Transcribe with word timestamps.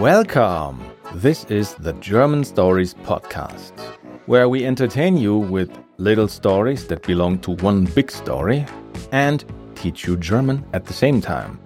Welcome! 0.00 0.80
This 1.16 1.44
is 1.50 1.74
the 1.74 1.92
German 1.92 2.42
Stories 2.42 2.94
Podcast, 2.94 3.78
where 4.24 4.48
we 4.48 4.64
entertain 4.64 5.18
you 5.18 5.36
with 5.36 5.68
little 5.98 6.26
stories 6.26 6.86
that 6.86 7.02
belong 7.02 7.38
to 7.40 7.50
one 7.56 7.84
big 7.84 8.10
story 8.10 8.64
and 9.12 9.44
teach 9.74 10.06
you 10.06 10.16
German 10.16 10.64
at 10.72 10.86
the 10.86 10.94
same 10.94 11.20
time. 11.20 11.60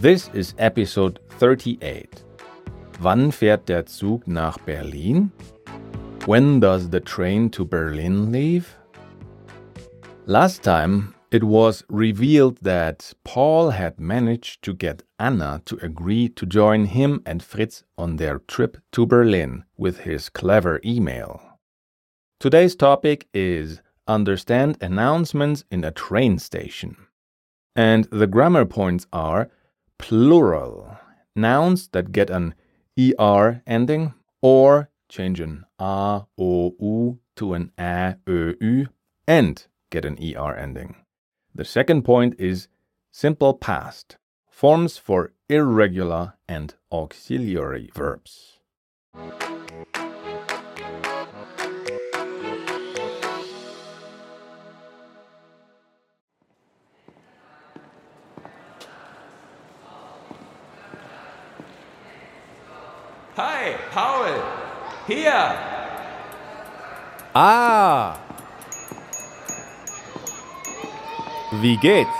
This 0.00 0.28
is 0.34 0.54
episode 0.58 1.18
38. 1.38 2.22
Wann 3.00 3.32
fährt 3.32 3.64
der 3.64 3.86
Zug 3.86 4.28
nach 4.28 4.58
Berlin? 4.66 5.32
When 6.26 6.60
does 6.60 6.90
the 6.90 7.00
train 7.00 7.48
to 7.52 7.64
Berlin 7.64 8.30
leave? 8.30 8.76
Last 10.26 10.62
time, 10.62 11.14
it 11.32 11.42
was 11.42 11.82
revealed 11.88 12.58
that 12.58 13.14
Paul 13.24 13.70
had 13.70 13.98
managed 13.98 14.62
to 14.64 14.74
get 14.74 15.02
Anna 15.18 15.62
to 15.64 15.78
agree 15.80 16.28
to 16.28 16.44
join 16.44 16.84
him 16.84 17.22
and 17.24 17.42
Fritz 17.42 17.84
on 17.96 18.16
their 18.16 18.40
trip 18.40 18.76
to 18.92 19.06
Berlin 19.06 19.64
with 19.78 20.00
his 20.00 20.28
clever 20.28 20.78
email. 20.84 21.40
Today's 22.38 22.76
topic 22.76 23.28
is 23.32 23.80
understand 24.06 24.76
announcements 24.82 25.64
in 25.70 25.84
a 25.84 25.90
train 25.90 26.38
station. 26.38 26.96
And 27.74 28.04
the 28.12 28.26
grammar 28.26 28.66
points 28.66 29.06
are 29.10 29.48
plural, 29.98 30.98
nouns 31.34 31.88
that 31.92 32.12
get 32.12 32.28
an 32.28 32.54
er 33.18 33.62
ending 33.66 34.12
or 34.42 34.90
change 35.08 35.40
an 35.40 35.64
a, 35.78 36.24
o, 36.36 36.74
u 36.78 37.20
to 37.36 37.54
an 37.54 37.72
a, 37.78 38.16
ö, 38.26 38.54
ü 38.60 38.88
and 39.26 39.66
get 39.88 40.04
an 40.04 40.18
er 40.36 40.54
ending. 40.54 41.01
The 41.54 41.66
second 41.66 42.02
point 42.04 42.34
is 42.38 42.68
simple 43.10 43.52
past, 43.52 44.16
forms 44.48 44.96
for 44.96 45.34
irregular 45.50 46.32
and 46.48 46.74
auxiliary 46.90 47.90
verbs. 47.94 48.58
Hi, 63.34 63.76
Paul. 63.90 64.24
Hier. 65.06 65.58
Ah! 67.34 68.31
Wie 71.60 71.76
geht's? 71.76 72.10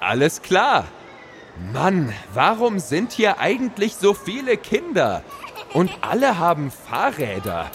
Alles 0.00 0.40
klar. 0.40 0.86
Mann, 1.72 2.12
warum 2.32 2.78
sind 2.78 3.12
hier 3.12 3.38
eigentlich 3.38 3.94
so 3.94 4.14
viele 4.14 4.56
Kinder? 4.56 5.22
Und 5.74 5.90
alle 6.00 6.38
haben 6.38 6.70
Fahrräder. 6.70 7.70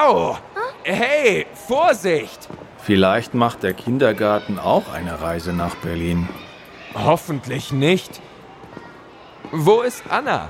Au! 0.00 0.38
Hey, 0.84 1.46
Vorsicht! 1.68 2.48
Vielleicht 2.78 3.34
macht 3.34 3.62
der 3.62 3.74
Kindergarten 3.74 4.58
auch 4.58 4.92
eine 4.92 5.20
Reise 5.20 5.52
nach 5.52 5.74
Berlin. 5.76 6.28
Hoffentlich 6.94 7.72
nicht. 7.72 8.20
Wo 9.52 9.82
ist 9.82 10.02
Anna? 10.08 10.48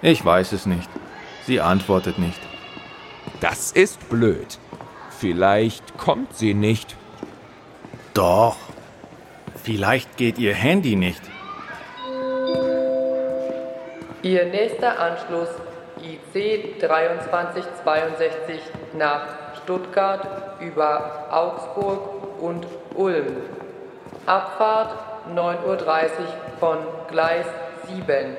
Ich 0.00 0.24
weiß 0.24 0.52
es 0.52 0.66
nicht. 0.66 0.88
Sie 1.46 1.60
antwortet 1.60 2.18
nicht. 2.18 2.40
Das 3.40 3.70
ist 3.70 4.08
blöd. 4.08 4.58
Vielleicht 5.22 5.98
kommt 5.98 6.34
sie 6.34 6.52
nicht. 6.52 6.96
Doch. 8.12 8.56
Vielleicht 9.62 10.16
geht 10.16 10.36
ihr 10.36 10.52
Handy 10.52 10.96
nicht. 10.96 11.22
Ihr 14.22 14.46
nächster 14.46 14.98
Anschluss 14.98 15.48
IC 16.02 16.80
2362 16.80 18.58
nach 18.98 19.28
Stuttgart 19.62 20.58
über 20.60 21.28
Augsburg 21.30 22.40
und 22.40 22.66
Ulm. 22.96 23.36
Abfahrt 24.26 24.98
9.30 25.32 25.64
Uhr 25.68 25.84
von 26.58 26.78
Gleis 27.08 27.46
7. 27.86 28.36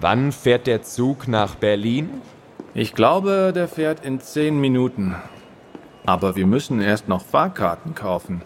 Wann 0.00 0.32
fährt 0.32 0.66
der 0.66 0.80
Zug 0.80 1.28
nach 1.28 1.56
Berlin? 1.56 2.22
Ich 2.72 2.94
glaube, 2.94 3.52
der 3.54 3.68
fährt 3.68 4.02
in 4.02 4.18
zehn 4.18 4.58
Minuten. 4.58 5.14
Aber 6.04 6.36
wir 6.36 6.46
müssen 6.46 6.80
erst 6.80 7.08
noch 7.08 7.22
Fahrkarten 7.22 7.94
kaufen. 7.94 8.42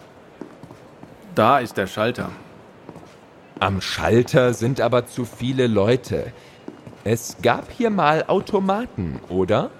Da 1.33 1.59
ist 1.59 1.77
der 1.77 1.87
Schalter. 1.87 2.29
Am 3.59 3.81
Schalter 3.81 4.53
sind 4.53 4.81
aber 4.81 5.07
zu 5.07 5.25
viele 5.25 5.67
Leute. 5.67 6.31
Es 7.03 7.37
gab 7.41 7.71
hier 7.71 7.89
mal 7.89 8.25
Automaten, 8.27 9.19
oder? 9.29 9.71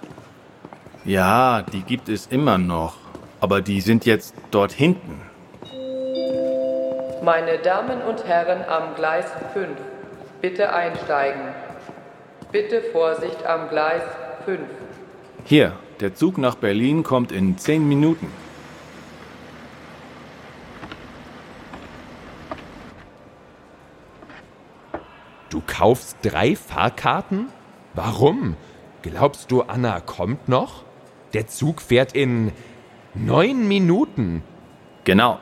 Ja, 1.06 1.62
die 1.62 1.82
gibt 1.82 2.10
es 2.10 2.28
immer 2.28 2.58
noch. 2.58 2.96
Aber 3.40 3.62
die 3.62 3.82
sind 3.82 4.06
jetzt 4.06 4.34
dort 4.50 4.72
hinten. 4.72 5.22
Meine 7.24 7.60
Damen 7.60 8.02
und 8.02 8.26
Herren 8.26 8.64
am 8.68 8.96
Gleis 8.96 9.26
5, 9.54 9.68
bitte 10.42 10.74
einsteigen. 10.74 11.42
Bitte 12.52 12.82
Vorsicht 12.92 13.46
am 13.46 13.70
Gleis 13.70 14.04
5. 14.46 14.62
Hier, 15.44 15.74
der 16.00 16.16
Zug 16.16 16.38
nach 16.38 16.56
Berlin 16.56 17.04
kommt 17.04 17.32
in 17.32 17.58
zehn 17.58 17.88
Minuten. 17.88 18.28
Du 25.50 25.62
kaufst 25.66 26.18
drei 26.22 26.56
Fahrkarten? 26.56 27.48
Warum? 27.94 28.56
Glaubst 29.02 29.52
du, 29.52 29.62
Anna 29.62 30.02
kommt 30.02 30.50
noch? 30.50 30.84
Der 31.34 31.48
Zug 31.48 31.82
fährt 31.82 32.14
in 32.14 32.52
neun 33.14 33.68
Minuten. 33.68 34.44
Genau. 35.04 35.40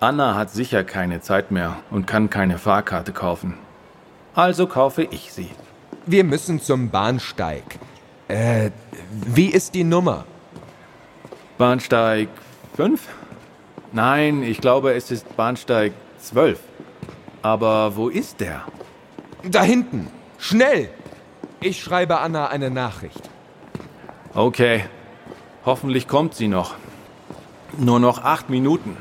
Anna 0.00 0.34
hat 0.34 0.50
sicher 0.50 0.84
keine 0.84 1.20
Zeit 1.20 1.50
mehr 1.50 1.76
und 1.90 2.06
kann 2.06 2.30
keine 2.30 2.58
Fahrkarte 2.58 3.12
kaufen. 3.12 3.54
Also 4.34 4.66
kaufe 4.66 5.02
ich 5.02 5.32
sie. 5.32 5.50
Wir 6.06 6.24
müssen 6.24 6.60
zum 6.60 6.90
Bahnsteig. 6.90 7.78
Äh, 8.28 8.70
wie 9.10 9.48
ist 9.48 9.74
die 9.74 9.84
Nummer? 9.84 10.24
Bahnsteig 11.58 12.28
5? 12.76 13.00
Nein, 13.92 14.42
ich 14.42 14.60
glaube, 14.60 14.94
es 14.94 15.10
ist 15.10 15.36
Bahnsteig 15.36 15.92
12. 16.20 16.58
Aber 17.42 17.96
wo 17.96 18.08
ist 18.08 18.40
der? 18.40 18.62
Da 19.44 19.62
hinten. 19.62 20.08
Schnell! 20.38 20.90
Ich 21.60 21.82
schreibe 21.82 22.18
Anna 22.18 22.48
eine 22.48 22.70
Nachricht. 22.70 23.30
Okay. 24.34 24.84
Hoffentlich 25.64 26.08
kommt 26.08 26.34
sie 26.34 26.48
noch. 26.48 26.74
Nur 27.78 28.00
noch 28.00 28.24
acht 28.24 28.50
Minuten. 28.50 28.96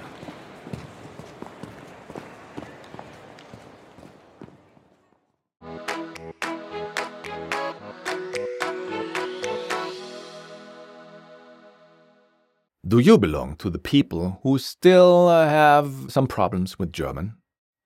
Do 12.86 13.00
you 13.00 13.18
belong 13.18 13.56
to 13.58 13.70
the 13.70 13.80
people 13.80 14.42
who 14.44 14.60
still 14.60 15.30
have 15.30 15.90
some 16.10 16.28
problems 16.28 16.78
with 16.78 16.92
German? 16.92 17.36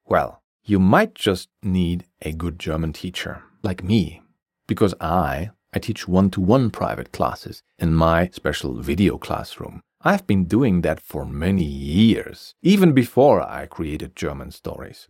Well, 0.08 0.42
you 0.66 0.80
might 0.80 1.14
just 1.14 1.50
need 1.62 2.06
a 2.24 2.34
good 2.34 2.58
German 2.58 2.94
teacher, 2.94 3.44
like 3.62 3.84
me, 3.84 4.24
because 4.68 4.96
I, 5.00 5.52
I 5.72 5.78
teach 5.78 6.08
one-to-one 6.08 6.72
private 6.72 7.12
classes 7.12 7.62
in 7.78 7.94
my 7.94 8.30
special 8.34 8.82
video 8.82 9.20
classroom. 9.20 9.82
I've 10.02 10.26
been 10.26 10.46
doing 10.46 10.82
that 10.82 11.00
for 11.00 11.28
many 11.28 11.64
years, 11.64 12.56
even 12.64 12.94
before 12.94 13.48
I 13.48 13.68
created 13.68 14.16
German 14.16 14.50
stories. 14.50 15.08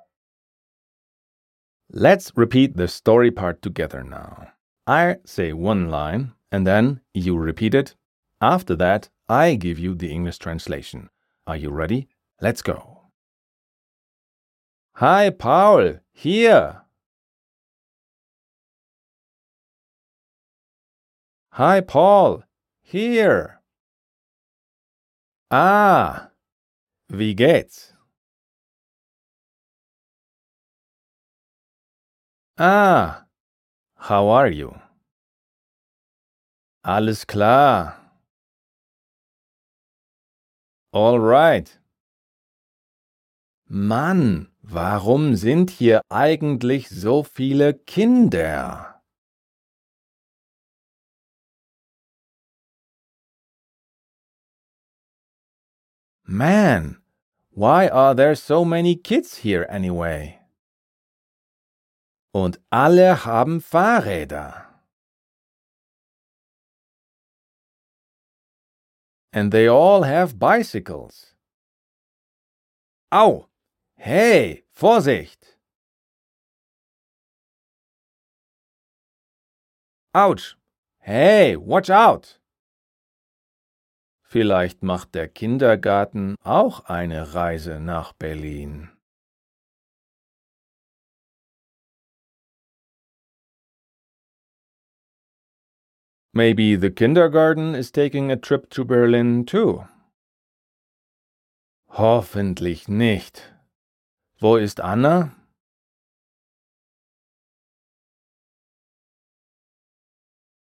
Let's 1.91 2.31
repeat 2.35 2.77
the 2.77 2.87
story 2.87 3.31
part 3.31 3.63
together 3.63 4.03
now. 4.03 4.49
I 4.85 5.15
say 5.25 5.53
one 5.53 5.89
line 5.89 6.33
and 6.51 6.67
then 6.67 6.99
you 7.15 7.35
repeat 7.37 7.73
it. 7.73 7.95
After 8.39 8.75
that, 8.75 9.09
I 9.27 9.55
give 9.55 9.79
you 9.79 9.95
the 9.95 10.11
English 10.11 10.37
translation. 10.37 11.09
Are 11.47 11.57
you 11.57 11.71
ready? 11.71 12.07
Let's 12.39 12.61
go. 12.61 12.92
Hi, 14.97 15.31
Paul. 15.31 15.99
here. 16.11 16.83
Hi, 21.53 21.81
Paul. 21.81 22.43
here. 22.83 23.59
Ah, 25.49 26.29
wie 27.09 27.33
geht's? 27.33 27.93
Ah, 32.57 33.25
how 33.97 34.27
are 34.29 34.47
you? 34.47 34.79
Alles 36.83 37.25
klar. 37.25 37.97
All 40.91 41.19
right. 41.19 41.79
Mann, 43.67 44.52
warum 44.63 45.35
sind 45.35 45.69
hier 45.69 46.01
eigentlich 46.09 46.89
so 46.89 47.23
viele 47.23 47.73
Kinder? 47.73 49.01
Man, 56.25 57.03
why 57.51 57.89
are 57.89 58.15
there 58.15 58.35
so 58.35 58.63
many 58.65 58.95
kids 58.95 59.37
here 59.43 59.69
anyway? 59.69 60.39
Und 62.33 62.59
alle 62.71 63.25
haben 63.25 63.61
Fahrräder. 63.61 64.69
And 69.31 69.51
they 69.51 69.67
all 69.67 70.03
have 70.03 70.39
bicycles. 70.39 71.35
Au! 73.11 73.52
Hey, 74.05 74.65
Vorsicht! 74.73 75.57
Ouch! 80.13 80.57
Hey, 80.99 81.55
watch 81.55 81.89
out! 81.89 82.41
Vielleicht 84.21 84.83
macht 84.83 85.15
der 85.15 85.29
Kindergarten 85.29 86.35
auch 86.43 86.81
eine 86.89 87.33
Reise 87.33 87.79
nach 87.79 88.11
Berlin. 88.11 88.89
Maybe 96.33 96.75
the 96.75 96.91
kindergarten 96.91 97.73
is 97.73 97.89
taking 97.89 98.29
a 98.31 98.35
trip 98.35 98.69
to 98.71 98.83
Berlin 98.83 99.45
too. 99.45 99.87
Hoffentlich 101.87 102.89
nicht. 102.89 103.52
Wo 104.43 104.57
ist 104.57 104.81
Anna? 104.81 105.31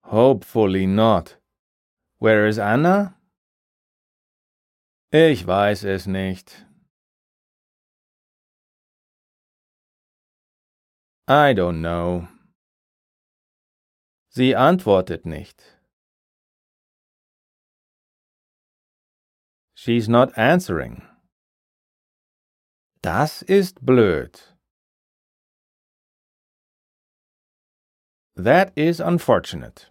Hopefully 0.02 0.87
not. 0.87 1.38
Where 2.19 2.46
is 2.46 2.58
Anna? 2.58 3.14
Ich 5.11 5.46
weiß 5.46 5.84
es 5.84 6.06
nicht. 6.06 6.66
I 11.26 11.55
don't 11.55 11.81
know. 11.81 12.28
Sie 14.28 14.55
antwortet 14.55 15.25
nicht. 15.25 15.62
She's 19.75 20.06
not 20.06 20.37
answering. 20.37 21.13
Das 23.04 23.42
ist 23.42 23.84
blöd. 23.84 24.56
That 28.34 28.72
is 28.74 28.98
unfortunate. 28.98 29.90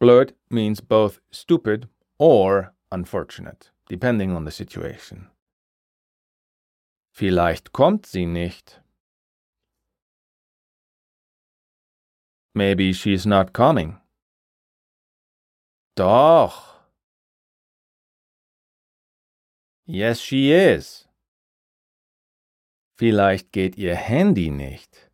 Blöd 0.00 0.32
means 0.48 0.80
both 0.80 1.20
stupid 1.32 1.88
or 2.20 2.74
unfortunate, 2.92 3.72
depending 3.88 4.36
on 4.36 4.44
the 4.44 4.52
situation. 4.52 5.32
Vielleicht 7.12 7.72
kommt 7.72 8.06
sie 8.06 8.24
nicht. 8.26 8.80
Maybe 12.54 12.92
she's 12.92 13.26
not 13.26 13.52
coming. 13.52 13.98
Doch. 15.96 16.76
Yes, 19.84 20.20
she 20.20 20.52
is. 20.52 21.08
Vielleicht 22.98 23.52
geht 23.52 23.76
ihr 23.76 23.96
Handy 23.96 24.50
nicht. 24.50 25.10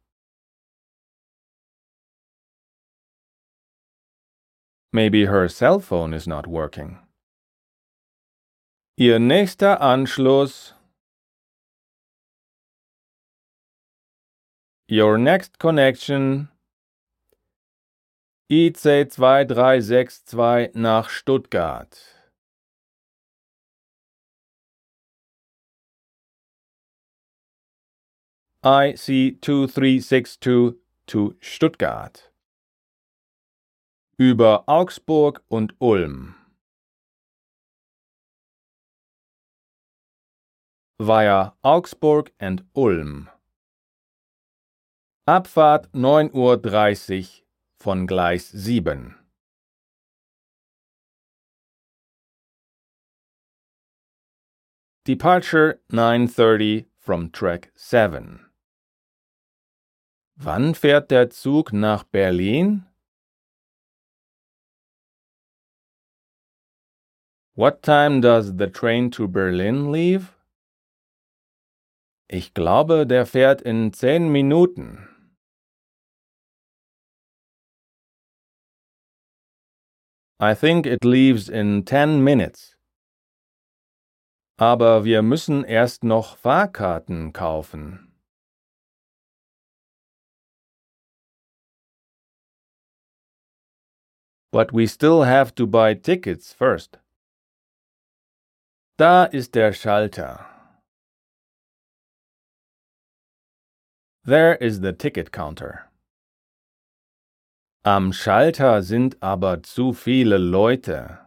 Maybe 4.93 5.29
her 5.29 5.49
cell 5.49 5.81
phone 5.81 6.13
is 6.13 6.27
not 6.27 6.47
working. 6.47 6.99
Ihr 8.97 9.19
nächster 9.19 9.81
Anschluss. 9.81 10.75
Your 14.91 15.19
next 15.19 15.59
connection. 15.59 16.49
IC 18.51 19.13
2362 19.13 20.75
nach 20.75 21.11
Stuttgart. 21.11 22.18
IC 28.69 29.41
2362 29.41 30.75
to 31.07 31.35
Stuttgart. 31.41 32.31
Über 34.19 34.65
Augsburg 34.69 35.43
und 35.49 35.73
Ulm. 35.81 36.35
Via 40.99 41.57
Augsburg 41.63 42.31
and 42.39 42.63
Ulm. 42.75 43.31
Abfahrt 45.25 45.89
9.30 45.95 46.35
Uhr 46.35 47.45
von 47.79 48.07
Gleis 48.07 48.51
7. 48.51 49.15
Departure 55.07 55.81
9.30 55.91 56.85
from 56.99 57.33
track 57.33 57.73
7. 57.75 58.48
Wann 60.41 60.77
fährt 60.77 61.11
der 61.11 61.31
Zug 61.31 61.73
nach 61.73 62.05
Berlin? 62.05 62.87
What 67.57 67.83
time 67.83 68.21
does 68.21 68.55
the 68.57 68.69
train 68.69 69.11
to 69.11 69.27
Berlin 69.27 69.91
leave? 69.91 70.29
Ich 72.29 72.55
glaube, 72.55 73.05
der 73.05 73.27
fährt 73.27 73.63
in 73.63 73.93
zehn 73.93 74.31
Minuten. 74.31 75.09
I 80.41 80.55
think 80.55 80.87
it 80.87 81.05
leaves 81.05 81.49
in 81.49 81.85
ten 81.85 82.23
minutes. 82.23 82.79
Aber 84.57 85.05
wir 85.05 85.23
müssen 85.23 85.65
erst 85.65 86.05
noch 86.05 86.37
Fahrkarten 86.37 87.33
kaufen. 87.33 88.08
But 94.51 94.73
we 94.73 94.87
still 94.87 95.25
have 95.25 95.55
to 95.57 95.67
buy 95.67 95.95
tickets 95.95 96.53
first. 96.53 96.99
Da 98.97 99.25
ist 99.25 99.53
der 99.53 99.73
Schalter. 99.73 100.47
There 104.25 104.57
is 104.57 104.81
the 104.81 104.93
ticket 104.93 105.31
counter. 105.33 105.91
Am 107.85 108.13
Schalter 108.13 108.83
sind 108.83 109.17
aber 109.23 109.63
zu 109.63 109.93
viele 109.93 110.39
Leute. 110.39 111.19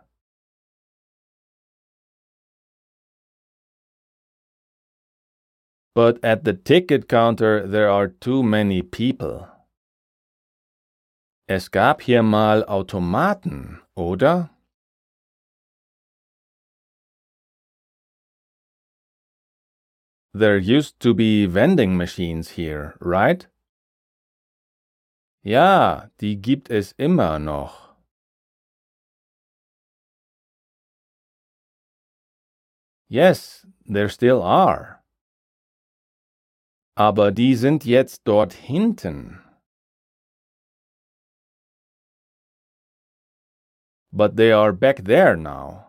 But 5.93 6.23
at 6.23 6.43
the 6.43 6.53
ticket 6.53 7.07
counter 7.07 7.67
there 7.67 7.89
are 7.89 8.07
too 8.07 8.43
many 8.43 8.81
people. 8.81 9.50
Es 11.53 11.69
gab 11.69 12.01
hier 12.01 12.23
mal 12.23 12.63
Automaten, 12.63 13.81
oder? 13.93 14.51
There 20.33 20.57
used 20.57 21.01
to 21.01 21.13
be 21.13 21.45
vending 21.53 21.97
machines 21.97 22.51
here, 22.51 22.95
right? 23.01 23.49
Ja, 25.43 26.09
die 26.21 26.41
gibt 26.41 26.69
es 26.69 26.93
immer 26.93 27.37
noch. 27.37 27.97
Yes, 33.09 33.67
there 33.85 34.07
still 34.07 34.41
are. 34.41 35.03
Aber 36.95 37.33
die 37.33 37.55
sind 37.55 37.83
jetzt 37.83 38.21
dort 38.23 38.53
hinten. 38.53 39.41
But 44.13 44.35
they 44.35 44.51
are 44.51 44.71
back 44.73 45.03
there 45.03 45.35
now. 45.35 45.87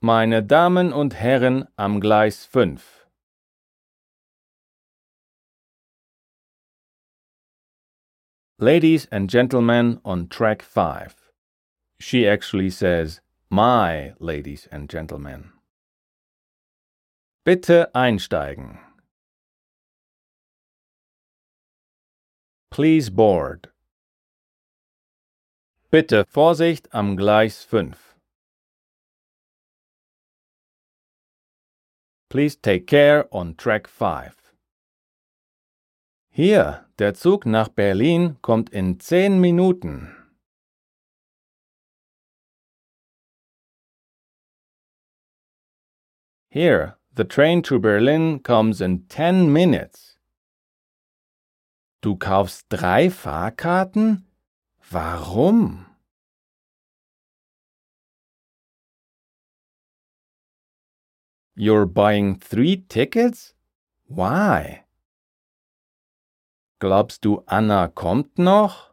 Meine 0.00 0.42
Damen 0.42 0.92
und 0.92 1.14
Herren 1.14 1.68
am 1.78 2.00
Gleis 2.00 2.44
5. 2.46 3.06
Ladies 8.58 9.06
and 9.10 9.28
gentlemen 9.28 10.00
on 10.04 10.28
track 10.28 10.62
5. 10.62 11.32
She 12.00 12.26
actually 12.26 12.70
says, 12.70 13.20
My 13.50 14.12
ladies 14.18 14.68
and 14.70 14.88
gentlemen. 14.88 15.50
Bitte 17.44 17.90
einsteigen. 17.94 18.78
Please 22.70 23.10
board. 23.10 23.71
Bitte 25.92 26.24
Vorsicht 26.24 26.94
am 26.94 27.18
Gleis 27.18 27.64
5. 27.64 28.16
Please 32.30 32.56
take 32.58 32.86
care 32.86 33.28
on 33.30 33.58
track 33.58 33.90
5. 33.90 34.54
Hier, 36.30 36.86
der 36.98 37.12
Zug 37.12 37.44
nach 37.44 37.68
Berlin 37.68 38.38
kommt 38.40 38.70
in 38.70 39.00
10 39.00 39.38
Minuten. 39.38 40.16
Here, 46.48 46.96
the 47.14 47.24
train 47.24 47.62
to 47.64 47.78
Berlin 47.78 48.42
comes 48.42 48.80
in 48.80 49.10
10 49.10 49.52
minutes. 49.52 50.18
Du 52.00 52.16
kaufst 52.16 52.64
drei 52.70 53.10
Fahrkarten? 53.10 54.31
Warum? 54.90 55.86
You're 61.54 61.86
buying 61.86 62.38
three 62.40 62.76
tickets? 62.88 63.54
Why? 64.06 64.84
Glaubst 66.80 67.24
du, 67.24 67.42
Anna 67.46 67.88
kommt 67.88 68.38
noch? 68.38 68.92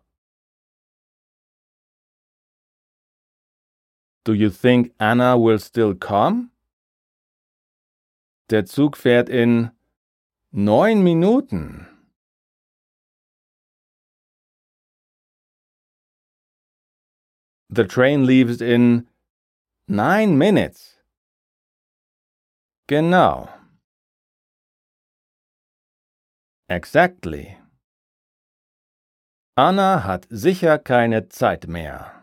Do 4.25 4.33
you 4.33 4.49
think 4.49 4.93
Anna 4.99 5.35
will 5.37 5.59
still 5.59 5.95
come? 5.95 6.51
Der 8.49 8.65
Zug 8.65 8.97
fährt 8.97 9.29
in 9.29 9.71
neun 10.51 11.03
Minuten. 11.03 11.87
The 17.71 17.85
train 17.85 18.25
leaves 18.25 18.61
in 18.61 19.07
nine 19.87 20.37
minutes. 20.37 20.95
Genau. 22.87 23.49
Exactly. 26.67 27.57
Anna 29.55 30.03
hat 30.03 30.25
sicher 30.31 30.79
keine 30.79 31.29
Zeit 31.29 31.67
mehr. 31.67 32.15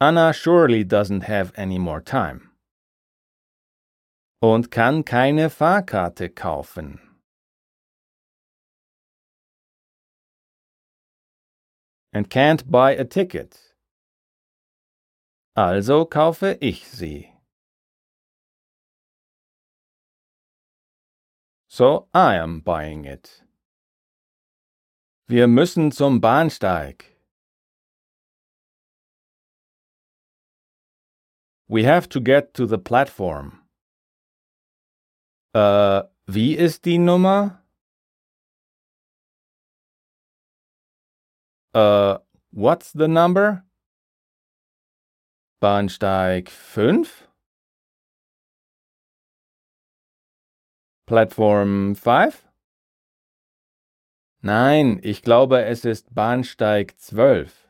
Anna 0.00 0.32
surely 0.32 0.84
doesn't 0.84 1.24
have 1.24 1.52
any 1.56 1.78
more 1.78 2.00
time. 2.00 2.50
Und 4.40 4.70
kann 4.70 5.04
keine 5.04 5.50
Fahrkarte 5.50 6.28
kaufen. 6.28 7.07
And 12.18 12.28
can't 12.28 12.68
buy 12.68 12.96
a 12.96 13.04
ticket. 13.04 13.76
Also 15.54 16.04
kaufe 16.04 16.58
ich 16.60 16.84
sie. 16.88 17.32
So 21.68 22.08
I 22.12 22.34
am 22.38 22.60
buying 22.60 23.04
it. 23.04 23.44
Wir 25.28 25.46
müssen 25.46 25.92
zum 25.92 26.20
Bahnsteig. 26.20 27.04
We 31.68 31.84
have 31.84 32.08
to 32.08 32.20
get 32.20 32.52
to 32.54 32.66
the 32.66 32.78
platform. 32.78 33.62
Äh, 35.54 36.02
wie 36.26 36.56
ist 36.56 36.84
die 36.84 36.98
Nummer? 36.98 37.62
Äh, 41.78 42.18
what's 42.50 42.92
the 42.92 43.06
number? 43.06 43.62
Bahnsteig 45.60 46.50
5? 46.50 47.28
Platform 51.06 51.94
5? 51.94 52.44
Nein, 54.42 54.98
ich 55.04 55.22
glaube, 55.22 55.64
es 55.64 55.84
ist 55.84 56.12
Bahnsteig 56.14 56.98
12. 56.98 57.68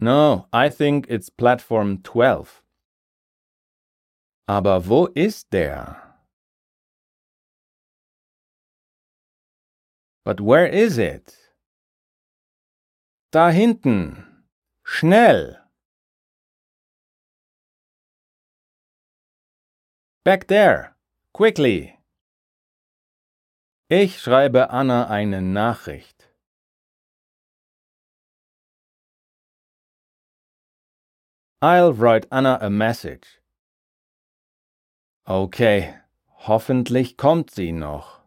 No, 0.00 0.46
I 0.50 0.70
think 0.70 1.08
it's 1.10 1.30
platform 1.30 2.02
12. 2.02 2.62
Aber 4.46 4.88
wo 4.88 5.06
ist 5.06 5.52
der? 5.52 6.13
But 10.24 10.40
where 10.40 10.66
is 10.66 10.96
it? 10.96 11.36
Da 13.30 13.50
hinten. 13.50 14.24
Schnell. 14.82 15.56
Back 20.24 20.46
there. 20.46 20.96
Quickly. 21.34 21.98
Ich 23.90 24.18
schreibe 24.18 24.70
Anna 24.70 25.08
eine 25.10 25.42
Nachricht. 25.42 26.30
I'll 31.60 31.92
write 31.92 32.26
Anna 32.30 32.58
a 32.62 32.70
message. 32.70 33.40
Okay, 35.26 35.94
hoffentlich 36.46 37.18
kommt 37.18 37.50
sie 37.50 37.72
noch. 37.72 38.23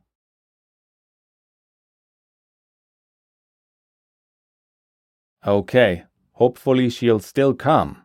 Okay, 5.48 6.04
hopefully 6.34 6.90
she'll 6.90 7.22
still 7.22 7.54
come. 7.54 8.04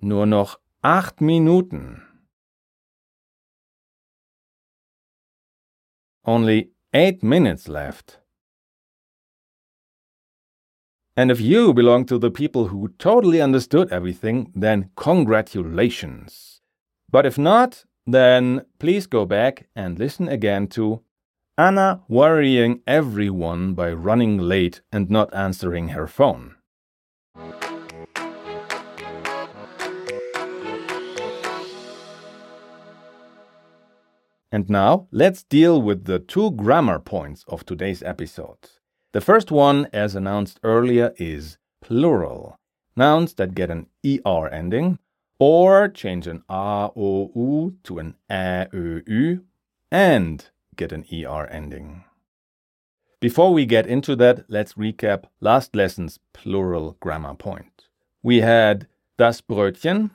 Nur 0.00 0.24
noch 0.24 0.58
acht 0.82 1.20
Minuten. 1.20 2.00
Only 6.24 6.70
eight 6.94 7.22
minutes 7.22 7.68
left. 7.68 8.18
And 11.18 11.30
if 11.30 11.38
you 11.38 11.74
belong 11.74 12.06
to 12.06 12.18
the 12.18 12.30
people 12.30 12.68
who 12.68 12.88
totally 12.98 13.42
understood 13.42 13.92
everything, 13.92 14.50
then 14.54 14.88
congratulations. 14.96 16.62
But 17.10 17.26
if 17.26 17.36
not, 17.36 17.84
then 18.06 18.64
please 18.78 19.06
go 19.06 19.26
back 19.26 19.68
and 19.76 19.98
listen 19.98 20.28
again 20.28 20.68
to 20.68 21.02
Anna 21.58 22.00
worrying 22.08 22.80
everyone 22.86 23.74
by 23.74 23.92
running 23.92 24.38
late 24.38 24.80
and 24.90 25.10
not 25.10 25.34
answering 25.34 25.88
her 25.88 26.06
phone. 26.06 26.54
And 34.50 34.68
now 34.70 35.08
let's 35.10 35.42
deal 35.42 35.82
with 35.82 36.04
the 36.04 36.18
two 36.18 36.52
grammar 36.52 36.98
points 36.98 37.44
of 37.48 37.66
today's 37.66 38.02
episode. 38.02 38.56
The 39.12 39.20
first 39.20 39.50
one, 39.50 39.88
as 39.92 40.14
announced 40.14 40.58
earlier, 40.62 41.12
is 41.18 41.58
plural. 41.82 42.56
Nouns 42.96 43.34
that 43.34 43.54
get 43.54 43.70
an 43.70 43.88
ER 44.06 44.48
ending 44.48 44.98
or 45.38 45.88
change 45.88 46.26
an 46.26 46.44
A, 46.48 46.90
O, 46.96 47.30
U 47.34 47.76
to 47.84 47.98
an 47.98 48.14
A, 48.30 48.68
Ö, 48.72 49.06
Ü 49.06 49.40
and 49.90 50.50
get 50.76 50.92
an 50.92 51.04
ER 51.12 51.46
ending. 51.50 52.04
Before 53.20 53.52
we 53.52 53.66
get 53.66 53.86
into 53.86 54.16
that, 54.16 54.44
let's 54.48 54.74
recap 54.74 55.26
last 55.40 55.76
lesson's 55.76 56.18
plural 56.32 56.96
grammar 56.98 57.34
point. 57.34 57.86
We 58.22 58.40
had 58.40 58.88
das 59.16 59.40
Brötchen, 59.40 60.10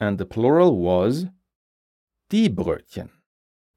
and 0.00 0.18
the 0.18 0.26
plural 0.26 0.76
was 0.76 1.26
die 2.30 2.48
Brötchen. 2.48 3.10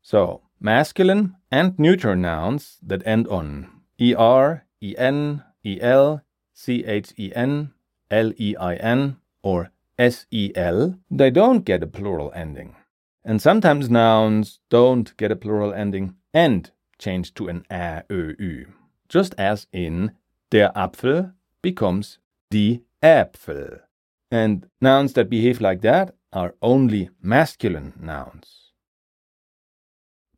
So, 0.01 0.41
masculine 0.59 1.35
and 1.51 1.77
neuter 1.77 2.15
nouns 2.15 2.79
that 2.81 3.05
end 3.05 3.27
on 3.27 3.69
ER, 4.01 4.65
EN, 4.81 5.43
EL, 5.63 6.21
CHEN, 6.55 7.73
LEIN, 8.09 9.17
or 9.43 9.71
SEL, 9.99 10.95
they 11.11 11.29
don't 11.29 11.65
get 11.65 11.83
a 11.83 11.87
plural 11.87 12.31
ending. 12.33 12.75
And 13.23 13.39
sometimes 13.39 13.89
nouns 13.89 14.59
don't 14.69 15.15
get 15.17 15.31
a 15.31 15.35
plural 15.35 15.71
ending 15.73 16.15
and 16.33 16.71
change 16.97 17.33
to 17.33 17.47
an 17.47 17.63
ä, 17.69 18.03
ö, 18.09 18.35
ü. 18.39 18.65
Just 19.09 19.33
as 19.37 19.67
in 19.73 20.11
der 20.49 20.71
Apfel 20.75 21.33
becomes 21.61 22.19
die 22.49 22.81
Äpfel. 23.01 23.81
And 24.31 24.69
nouns 24.79 25.13
that 25.13 25.29
behave 25.29 25.59
like 25.59 25.81
that 25.81 26.15
are 26.31 26.55
only 26.61 27.09
masculine 27.21 27.93
nouns. 27.99 28.71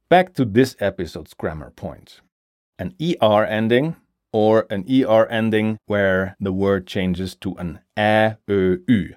Back 0.09 0.33
to 0.33 0.45
this 0.45 0.75
episode's 0.79 1.33
grammar 1.33 1.71
point. 1.71 2.21
An 2.79 2.95
ER 2.99 3.45
ending 3.45 3.95
or 4.31 4.65
an 4.69 4.85
ER 4.89 5.27
ending 5.29 5.77
where 5.85 6.35
the 6.39 6.51
word 6.51 6.87
changes 6.87 7.35
to 7.35 7.55
an 7.57 7.79
ä, 7.95 8.37
ö, 8.49 8.77
ü. 8.89 9.15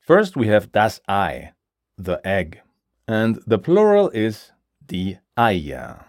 First 0.00 0.36
we 0.36 0.48
have 0.48 0.72
das 0.72 1.00
Ei, 1.08 1.52
the 1.98 2.20
egg, 2.26 2.60
and 3.06 3.38
the 3.46 3.58
plural 3.58 4.10
is 4.10 4.52
die 4.86 5.18
Eier. 5.36 6.04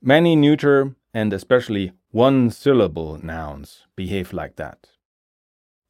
Many 0.00 0.36
neuter 0.36 0.94
and 1.14 1.32
especially 1.32 1.92
one 2.10 2.50
syllable 2.50 3.18
nouns 3.22 3.86
behave 3.96 4.32
like 4.32 4.56
that. 4.56 4.88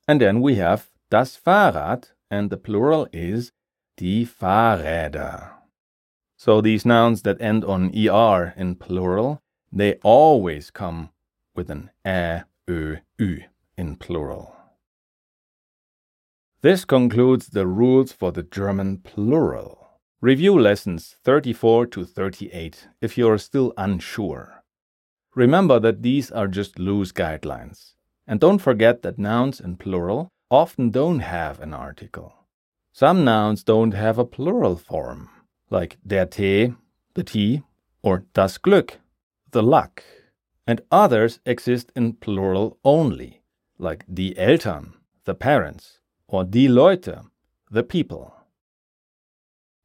And 0.06 0.20
then 0.20 0.40
we 0.40 0.56
have 0.56 0.90
das 1.10 1.36
Fahrrad, 1.36 2.10
and 2.30 2.50
the 2.50 2.56
plural 2.56 3.06
is 3.12 3.52
die 3.96 4.24
Fahrräder. 4.24 5.50
So 6.36 6.60
these 6.60 6.84
nouns 6.84 7.22
that 7.22 7.40
end 7.40 7.64
on 7.64 7.92
er 7.94 8.54
in 8.56 8.74
plural, 8.76 9.40
they 9.72 9.94
always 10.02 10.70
come 10.70 11.10
with 11.54 11.70
an 11.70 11.90
ä, 12.04 12.44
ö, 12.68 13.00
ü 13.20 13.44
in 13.76 13.96
plural. 13.96 14.56
This 16.62 16.84
concludes 16.84 17.48
the 17.48 17.66
rules 17.66 18.12
for 18.12 18.32
the 18.32 18.42
German 18.42 18.98
plural. 18.98 19.81
Review 20.22 20.56
lessons 20.56 21.16
34 21.24 21.86
to 21.86 22.04
38 22.04 22.86
if 23.00 23.18
you 23.18 23.28
are 23.28 23.38
still 23.38 23.74
unsure. 23.76 24.62
Remember 25.34 25.80
that 25.80 26.02
these 26.02 26.30
are 26.30 26.46
just 26.46 26.78
loose 26.78 27.10
guidelines. 27.10 27.94
And 28.24 28.38
don't 28.38 28.60
forget 28.60 29.02
that 29.02 29.18
nouns 29.18 29.58
in 29.58 29.78
plural 29.78 30.28
often 30.48 30.90
don't 30.90 31.18
have 31.18 31.58
an 31.58 31.74
article. 31.74 32.34
Some 32.92 33.24
nouns 33.24 33.64
don't 33.64 33.94
have 33.94 34.16
a 34.16 34.24
plural 34.24 34.76
form, 34.76 35.28
like 35.70 35.96
der 36.06 36.26
Tee, 36.26 36.72
the 37.14 37.24
tea, 37.24 37.64
or 38.00 38.22
das 38.32 38.58
Glück, 38.58 38.98
the 39.50 39.62
luck. 39.62 40.04
And 40.68 40.82
others 40.92 41.40
exist 41.44 41.90
in 41.96 42.12
plural 42.12 42.78
only, 42.84 43.42
like 43.76 44.04
die 44.06 44.34
Eltern, 44.36 44.92
the 45.24 45.34
parents, 45.34 45.98
or 46.28 46.44
die 46.44 46.68
Leute, 46.68 47.22
the 47.72 47.82
people. 47.82 48.36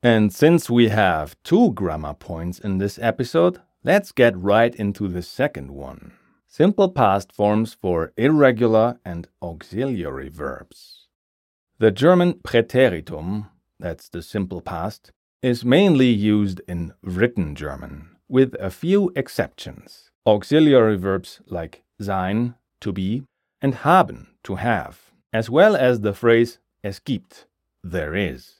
And 0.03 0.31
since 0.31 0.69
we 0.69 0.89
have 0.89 1.35
two 1.43 1.73
grammar 1.73 2.13
points 2.13 2.59
in 2.59 2.77
this 2.77 2.99
episode, 2.99 3.61
let's 3.83 4.11
get 4.11 4.37
right 4.37 4.75
into 4.75 5.07
the 5.07 5.23
second 5.23 5.71
one. 5.71 6.13
Simple 6.47 6.89
past 6.89 7.33
forms 7.33 7.73
for 7.73 8.13
irregular 8.15 8.99
and 9.03 9.27
auxiliary 9.41 10.29
verbs. 10.29 11.07
The 11.79 11.91
German 11.91 12.35
Präteritum, 12.35 13.49
that's 13.79 14.09
the 14.09 14.21
simple 14.21 14.61
past, 14.61 15.11
is 15.41 15.65
mainly 15.65 16.09
used 16.09 16.61
in 16.67 16.93
written 17.01 17.55
German, 17.55 18.09
with 18.27 18.55
a 18.59 18.69
few 18.69 19.11
exceptions. 19.15 20.11
Auxiliary 20.25 20.97
verbs 20.97 21.41
like 21.47 21.83
sein, 21.99 22.55
to 22.81 22.91
be, 22.91 23.23
and 23.61 23.75
haben, 23.75 24.27
to 24.43 24.55
have, 24.55 25.11
as 25.33 25.49
well 25.49 25.75
as 25.75 26.01
the 26.01 26.13
phrase 26.13 26.59
es 26.83 26.99
gibt, 26.99 27.45
there 27.83 28.15
is. 28.15 28.56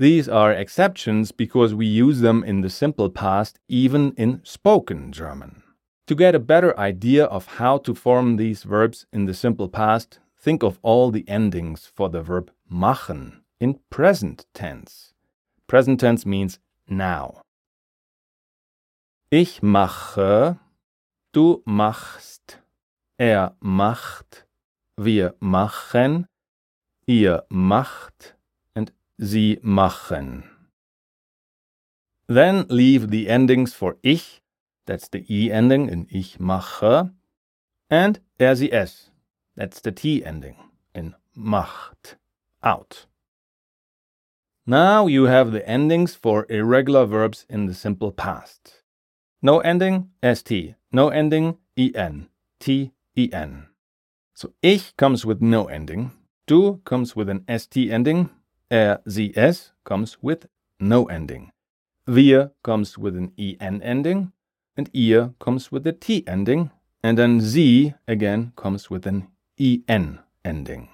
These 0.00 0.30
are 0.30 0.50
exceptions 0.50 1.30
because 1.30 1.74
we 1.74 1.84
use 1.84 2.20
them 2.20 2.42
in 2.42 2.62
the 2.62 2.70
simple 2.70 3.10
past 3.10 3.58
even 3.68 4.14
in 4.16 4.40
spoken 4.44 5.12
German. 5.12 5.62
To 6.06 6.14
get 6.14 6.34
a 6.34 6.38
better 6.38 6.72
idea 6.80 7.26
of 7.26 7.58
how 7.58 7.76
to 7.84 7.94
form 7.94 8.38
these 8.38 8.62
verbs 8.62 9.04
in 9.12 9.26
the 9.26 9.34
simple 9.34 9.68
past, 9.68 10.18
think 10.38 10.62
of 10.62 10.78
all 10.80 11.10
the 11.10 11.28
endings 11.28 11.84
for 11.84 12.08
the 12.08 12.22
verb 12.22 12.50
machen 12.66 13.42
in 13.60 13.78
present 13.90 14.46
tense. 14.54 15.12
Present 15.66 16.00
tense 16.00 16.24
means 16.24 16.58
now. 16.88 17.42
Ich 19.30 19.60
mache, 19.62 20.58
du 21.34 21.62
machst, 21.66 22.56
er 23.18 23.52
macht, 23.60 24.46
wir 24.96 25.34
machen, 25.42 26.24
ihr 27.06 27.42
macht, 27.50 28.34
sie 29.20 29.58
machen. 29.62 30.44
Then 32.26 32.66
leave 32.68 33.10
the 33.10 33.28
endings 33.28 33.74
for 33.74 33.96
ich 34.02 34.40
that's 34.90 35.08
the 35.08 35.24
E 35.28 35.52
ending 35.52 35.88
in 35.88 36.08
ich 36.10 36.40
mache, 36.40 37.10
and 37.88 38.18
RCS, 38.40 39.10
that's 39.54 39.80
the 39.80 39.92
T 39.92 40.24
ending 40.24 40.56
in 40.92 41.14
macht, 41.36 42.16
out. 42.64 43.06
Now 44.66 45.06
you 45.06 45.26
have 45.26 45.52
the 45.52 45.66
endings 45.68 46.16
for 46.16 46.44
irregular 46.50 47.06
verbs 47.06 47.46
in 47.48 47.66
the 47.66 47.74
simple 47.74 48.10
past. 48.10 48.82
No 49.40 49.60
ending, 49.60 50.10
ST. 50.24 50.74
No 50.90 51.08
ending, 51.08 51.58
EN. 51.76 52.28
T, 52.58 52.92
EN. 53.16 53.68
So 54.34 54.52
ich 54.60 54.96
comes 54.96 55.24
with 55.24 55.40
no 55.40 55.66
ending. 55.66 56.10
Du 56.46 56.80
comes 56.84 57.14
with 57.14 57.28
an 57.28 57.44
ST 57.48 57.76
ending. 57.90 58.30
RCS 58.70 59.70
comes 59.84 60.18
with 60.22 60.46
no 60.78 61.04
ending. 61.06 61.50
Wir 62.06 62.52
comes 62.62 62.96
with 62.96 63.16
an 63.16 63.32
EN 63.36 63.82
ending 63.82 64.32
and 64.76 64.88
ihr 64.92 65.34
comes 65.38 65.72
with 65.72 65.86
a 65.86 65.92
T 65.92 66.24
ending, 66.26 66.70
and 67.02 67.18
then 67.18 67.40
sie 67.40 67.94
again 68.06 68.52
comes 68.56 68.88
with 68.88 69.06
an 69.06 69.28
en 69.58 70.20
ending. 70.44 70.88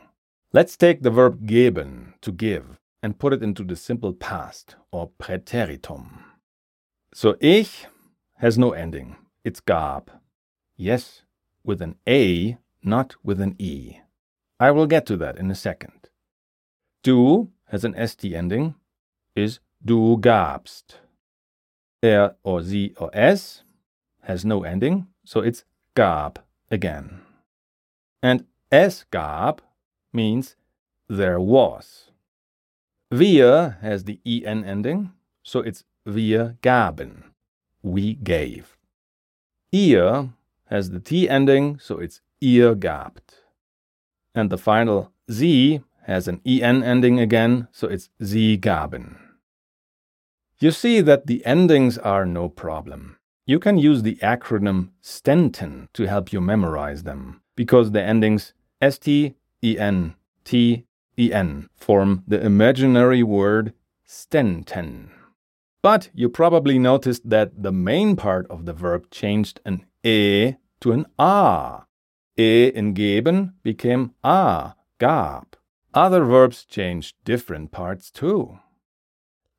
Let's 0.52 0.76
take 0.76 1.02
the 1.02 1.10
verb 1.10 1.46
geben, 1.46 2.14
to 2.22 2.32
give, 2.32 2.78
and 3.02 3.18
put 3.18 3.32
it 3.32 3.42
into 3.42 3.62
the 3.62 3.76
simple 3.76 4.12
past, 4.12 4.76
or 4.90 5.10
Präteritum. 5.20 6.24
So 7.12 7.36
ich 7.40 7.86
has 8.38 8.58
no 8.58 8.72
ending, 8.72 9.16
it's 9.44 9.60
gab. 9.60 10.10
Yes, 10.76 11.22
with 11.62 11.80
an 11.80 11.96
A, 12.08 12.56
not 12.82 13.14
with 13.22 13.40
an 13.40 13.54
E. 13.58 14.00
I 14.58 14.70
will 14.70 14.86
get 14.86 15.06
to 15.06 15.16
that 15.18 15.36
in 15.36 15.50
a 15.50 15.54
second. 15.54 16.08
Du 17.02 17.50
has 17.66 17.84
an 17.84 17.94
ST 18.06 18.32
ending, 18.32 18.74
is 19.34 19.60
du 19.84 20.16
gabst. 20.18 21.00
Er 22.04 22.36
or 22.42 22.62
sie 22.62 22.94
or 22.98 23.10
es 23.12 23.62
has 24.22 24.44
no 24.44 24.64
ending, 24.64 25.06
so 25.24 25.40
it's 25.40 25.64
gab 25.94 26.40
again. 26.70 27.22
And 28.22 28.44
es 28.70 29.04
gab 29.10 29.62
means 30.12 30.56
there 31.08 31.40
was. 31.40 32.10
Wir 33.10 33.78
has 33.80 34.04
the 34.04 34.20
en 34.26 34.64
ending, 34.64 35.12
so 35.42 35.60
it's 35.60 35.84
wir 36.04 36.56
gaben, 36.62 37.24
we 37.82 38.14
gave. 38.14 38.76
Ihr 39.72 40.30
has 40.66 40.90
the 40.90 41.00
t 41.00 41.28
ending, 41.28 41.78
so 41.78 41.98
it's 41.98 42.20
ihr 42.40 42.74
gabt. 42.74 43.42
And 44.34 44.50
the 44.50 44.58
final 44.58 45.12
sie 45.28 45.82
has 46.06 46.28
an 46.28 46.40
en 46.46 46.84
ending 46.84 47.18
again, 47.18 47.66
so 47.72 47.88
it's 47.88 48.08
sie 48.22 48.56
gaben. 48.56 49.16
You 50.60 50.70
see 50.70 51.00
that 51.00 51.26
the 51.26 51.44
endings 51.44 51.98
are 51.98 52.24
no 52.24 52.48
problem. 52.48 53.16
You 53.44 53.58
can 53.58 53.76
use 53.76 54.02
the 54.02 54.16
acronym 54.22 54.90
STENTEN 55.00 55.88
to 55.94 56.06
help 56.06 56.32
you 56.32 56.40
memorize 56.40 57.02
them, 57.02 57.42
because 57.56 57.90
the 57.90 58.02
endings 58.02 58.54
ST, 58.80 59.34
EN, 59.62 60.14
T, 60.44 60.84
EN 61.18 61.68
form 61.76 62.22
the 62.28 62.40
imaginary 62.40 63.24
word 63.24 63.72
stenten. 64.08 65.10
But 65.82 66.10
you 66.14 66.28
probably 66.28 66.78
noticed 66.78 67.28
that 67.28 67.62
the 67.62 67.72
main 67.72 68.14
part 68.14 68.46
of 68.48 68.64
the 68.64 68.72
verb 68.72 69.10
changed 69.10 69.60
an 69.64 69.84
E 70.04 70.54
to 70.80 70.92
an 70.92 71.06
A. 71.18 71.82
E 72.38 72.68
in 72.68 72.94
geben 72.94 73.54
became 73.64 74.12
A, 74.22 74.74
gab. 74.98 75.55
Other 75.96 76.24
verbs 76.24 76.66
change 76.66 77.14
different 77.24 77.70
parts 77.70 78.10
too. 78.10 78.58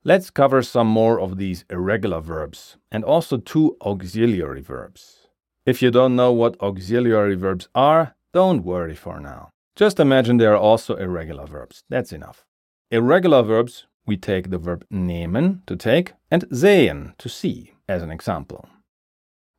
Let's 0.04 0.30
cover 0.30 0.62
some 0.62 0.86
more 0.86 1.20
of 1.20 1.38
these 1.38 1.66
irregular 1.68 2.22
verbs 2.22 2.78
and 2.92 3.04
also 3.04 3.38
two 3.38 3.76
auxiliary 3.82 4.62
verbs. 4.62 5.30
If 5.66 5.82
you 5.82 5.90
don't 5.90 6.16
know 6.16 6.32
what 6.32 6.62
auxiliary 6.62 7.34
verbs 7.34 7.70
are, 7.74 8.14
don't 8.34 8.64
worry 8.64 8.94
for 8.94 9.20
now. 9.20 9.50
Just 9.76 10.00
imagine 10.00 10.38
they 10.38 10.46
are 10.46 10.56
also 10.56 10.96
irregular 10.98 11.48
verbs. 11.48 11.84
That's 11.90 12.14
enough. 12.14 12.46
Irregular 12.92 13.42
verbs, 13.42 13.88
we 14.06 14.16
take 14.16 14.52
the 14.52 14.60
verb 14.60 14.86
nehmen, 14.94 15.66
to 15.66 15.76
take, 15.76 16.14
and 16.30 16.44
sehen, 16.52 17.16
to 17.18 17.30
see, 17.30 17.74
as 17.90 18.04
an 18.04 18.12
example. 18.12 18.70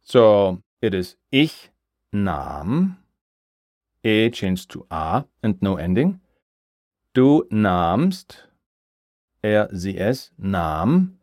So 0.05 0.63
it 0.81 0.95
is 0.95 1.17
ich 1.33 1.71
nahm, 2.15 2.99
e 4.05 4.31
changed 4.31 4.71
to 4.71 4.87
a 4.93 5.25
and 5.43 5.61
no 5.61 5.75
ending. 5.75 6.21
Du 7.19 7.45
nahmst, 7.51 8.49
er, 9.43 9.69
sie, 9.73 9.99
es 9.99 10.33
nahm, 10.37 11.19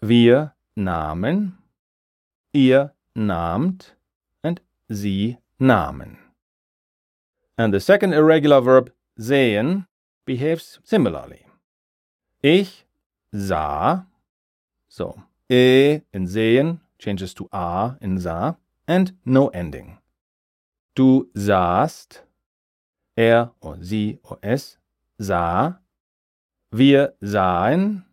wir 0.00 0.54
nahmen, 0.74 1.58
ihr 2.54 2.94
nahmt, 3.12 3.94
and 4.42 4.62
sie 4.88 5.36
nahmen. 5.58 6.16
And 7.58 7.74
the 7.74 7.78
second 7.80 8.14
irregular 8.14 8.62
verb, 8.62 8.90
sehen, 9.18 9.86
behaves 10.24 10.80
similarly. 10.82 11.44
Ich 12.40 12.86
sah, 13.34 14.06
so, 14.88 15.22
e 15.50 16.00
in 16.14 16.26
sehen 16.26 16.80
changes 16.98 17.34
to 17.34 17.50
a 17.52 17.98
in 18.00 18.18
sah, 18.18 18.54
and 18.88 19.12
no 19.26 19.48
ending. 19.48 19.98
Du 20.94 21.28
sahst, 21.34 22.22
er 23.14 23.52
or 23.60 23.76
sie 23.82 24.18
or 24.22 24.38
es 24.40 24.78
sah, 25.18 25.78
wir 26.70 27.14
sahen, 27.20 28.04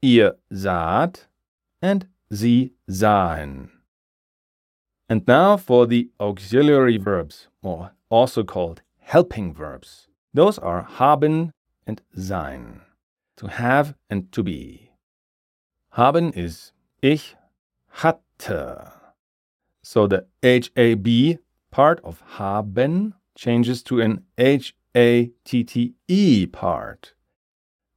ihr 0.00 0.38
saht, 0.50 1.28
and 1.80 2.06
sie 2.30 2.72
sahen. 2.88 3.70
And 5.08 5.26
now 5.26 5.56
for 5.56 5.86
the 5.86 6.10
auxiliary 6.20 6.98
verbs, 6.98 7.48
or 7.62 7.92
also 8.10 8.44
called 8.44 8.82
helping 8.98 9.54
verbs. 9.54 10.08
Those 10.34 10.58
are 10.58 10.82
haben 10.82 11.52
and 11.86 12.02
sein, 12.14 12.82
to 13.36 13.48
have 13.48 13.94
and 14.10 14.30
to 14.32 14.42
be. 14.42 14.90
Haben 15.92 16.32
is 16.32 16.72
ich 17.02 17.36
hatte. 17.88 18.92
So 19.82 20.06
the 20.06 20.26
HAB 20.42 21.38
part 21.70 22.00
of 22.04 22.22
haben 22.36 23.14
changes 23.34 23.82
to 23.84 24.00
an 24.00 24.24
HATTE 24.94 26.46
part. 26.52 27.14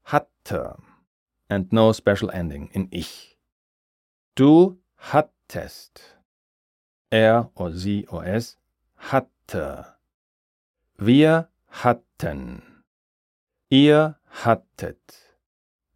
Hatte. 0.08 0.78
And 1.50 1.72
no 1.72 1.92
special 1.92 2.32
ending 2.32 2.70
in 2.74 2.88
ich. 2.92 3.38
Du 4.36 4.78
hattest. 4.96 6.02
Er 7.12 7.50
or 7.56 7.72
sie 7.72 8.08
or 8.08 8.26
es 8.26 8.58
hatte. 8.96 9.98
Wir 10.98 11.50
hatten. 11.68 12.84
Ihr 13.70 14.18
hattet. 14.44 15.38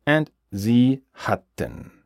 And 0.06 0.32
sie 0.52 1.04
hatten. 1.14 2.04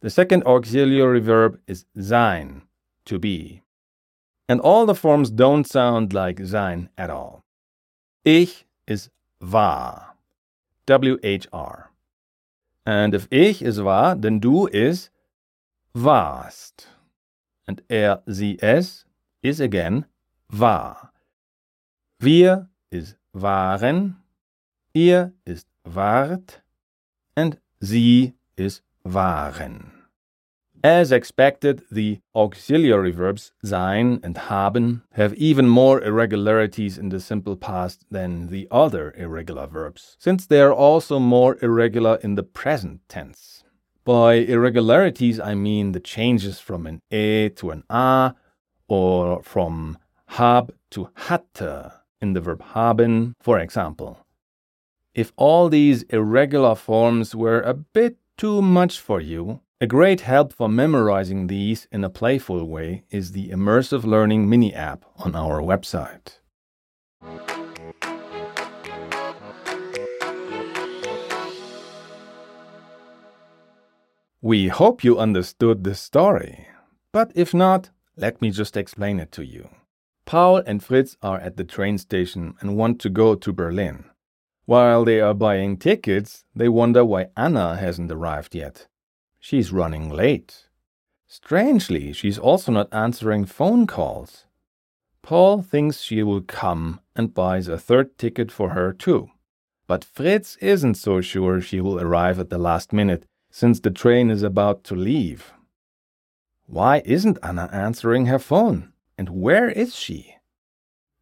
The 0.00 0.10
second 0.10 0.44
auxiliary 0.44 1.20
verb 1.20 1.58
is 1.66 1.86
sein, 1.96 2.62
to 3.06 3.18
be. 3.18 3.62
And 4.48 4.60
all 4.60 4.86
the 4.86 4.94
forms 4.94 5.30
don't 5.30 5.66
sound 5.66 6.12
like 6.12 6.40
sein 6.44 6.88
at 6.96 7.10
all. 7.10 7.42
Ich 8.24 8.64
is 8.86 9.10
war. 9.40 10.14
W-H-R. 10.86 11.90
And 12.84 13.14
if 13.14 13.26
ich 13.30 13.60
is 13.62 13.82
war, 13.82 14.14
then 14.14 14.38
du 14.38 14.66
is 14.66 15.10
warst. 15.94 16.88
And 17.66 17.82
er, 17.88 18.22
sie, 18.26 18.58
es 18.62 19.04
is 19.42 19.60
again 19.60 20.06
war. 20.48 21.12
Wir 22.20 22.68
is 22.90 23.16
waren. 23.32 24.22
Ihr 24.94 25.32
ist 25.44 25.66
wart. 25.84 26.62
And 27.34 27.58
sie 27.80 28.34
is 28.56 28.82
waren. 29.02 29.95
As 30.86 31.10
expected, 31.10 31.82
the 31.90 32.20
auxiliary 32.32 33.10
verbs 33.10 33.50
sein 33.64 34.20
and 34.22 34.36
haben 34.36 35.02
have 35.14 35.34
even 35.34 35.68
more 35.68 36.00
irregularities 36.00 36.96
in 36.96 37.08
the 37.08 37.18
simple 37.18 37.56
past 37.56 38.04
than 38.08 38.50
the 38.50 38.68
other 38.70 39.12
irregular 39.16 39.66
verbs, 39.66 40.16
since 40.20 40.46
they 40.46 40.60
are 40.60 40.72
also 40.72 41.18
more 41.18 41.58
irregular 41.60 42.20
in 42.22 42.36
the 42.36 42.44
present 42.44 43.00
tense. 43.08 43.64
By 44.04 44.34
irregularities, 44.34 45.40
I 45.40 45.56
mean 45.56 45.90
the 45.90 45.98
changes 45.98 46.60
from 46.60 46.86
an 46.86 47.00
e 47.10 47.48
to 47.56 47.72
an 47.72 47.82
a, 47.90 48.34
or 48.86 49.42
from 49.42 49.98
hab 50.38 50.72
to 50.90 51.10
hatte 51.16 51.94
in 52.20 52.34
the 52.34 52.40
verb 52.40 52.62
haben, 52.62 53.34
for 53.40 53.58
example. 53.58 54.24
If 55.16 55.32
all 55.36 55.68
these 55.68 56.04
irregular 56.10 56.76
forms 56.76 57.34
were 57.34 57.60
a 57.60 57.74
bit 57.74 58.18
too 58.36 58.62
much 58.62 59.00
for 59.00 59.20
you, 59.20 59.62
a 59.78 59.86
great 59.86 60.22
help 60.22 60.54
for 60.54 60.70
memorizing 60.70 61.48
these 61.48 61.86
in 61.92 62.02
a 62.02 62.08
playful 62.08 62.66
way 62.66 63.04
is 63.10 63.32
the 63.32 63.50
Immersive 63.50 64.04
Learning 64.04 64.48
mini 64.48 64.72
app 64.74 65.04
on 65.18 65.36
our 65.36 65.60
website. 65.60 66.38
We 74.40 74.68
hope 74.68 75.04
you 75.04 75.18
understood 75.18 75.84
the 75.84 75.94
story, 75.94 76.68
but 77.12 77.30
if 77.34 77.52
not, 77.52 77.90
let 78.16 78.40
me 78.40 78.50
just 78.50 78.78
explain 78.78 79.20
it 79.20 79.30
to 79.32 79.44
you. 79.44 79.68
Paul 80.24 80.62
and 80.66 80.82
Fritz 80.82 81.18
are 81.22 81.38
at 81.38 81.58
the 81.58 81.64
train 81.64 81.98
station 81.98 82.54
and 82.60 82.76
want 82.78 82.98
to 83.02 83.10
go 83.10 83.34
to 83.34 83.52
Berlin. 83.52 84.06
While 84.64 85.04
they 85.04 85.20
are 85.20 85.34
buying 85.34 85.76
tickets, 85.76 86.44
they 86.54 86.70
wonder 86.70 87.04
why 87.04 87.26
Anna 87.36 87.76
hasn't 87.76 88.10
arrived 88.10 88.54
yet. 88.54 88.86
She's 89.40 89.72
running 89.72 90.10
late. 90.10 90.68
Strangely, 91.26 92.12
she's 92.12 92.38
also 92.38 92.72
not 92.72 92.92
answering 92.92 93.44
phone 93.44 93.86
calls. 93.86 94.46
Paul 95.22 95.62
thinks 95.62 96.00
she 96.00 96.22
will 96.22 96.40
come 96.40 97.00
and 97.16 97.34
buys 97.34 97.68
a 97.68 97.78
third 97.78 98.16
ticket 98.16 98.52
for 98.52 98.70
her 98.70 98.92
too. 98.92 99.30
But 99.86 100.04
Fritz 100.04 100.56
isn't 100.56 100.94
so 100.94 101.20
sure 101.20 101.60
she 101.60 101.80
will 101.80 102.00
arrive 102.00 102.38
at 102.38 102.50
the 102.50 102.58
last 102.58 102.92
minute, 102.92 103.26
since 103.50 103.80
the 103.80 103.90
train 103.90 104.30
is 104.30 104.42
about 104.42 104.84
to 104.84 104.94
leave. 104.94 105.52
Why 106.66 107.02
isn't 107.04 107.38
Anna 107.42 107.68
answering 107.72 108.26
her 108.26 108.38
phone? 108.38 108.92
And 109.18 109.30
where 109.30 109.68
is 109.68 109.94
she? 109.94 110.36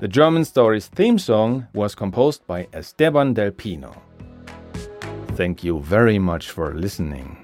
The 0.00 0.08
German 0.08 0.44
Stories 0.44 0.88
theme 0.88 1.18
song 1.18 1.68
was 1.74 1.94
composed 1.94 2.46
by 2.46 2.66
Esteban 2.72 3.34
Del 3.34 3.52
Pino. 3.52 3.94
Thank 5.36 5.62
you 5.62 5.80
very 5.80 6.18
much 6.18 6.50
for 6.50 6.74
listening. 6.74 7.41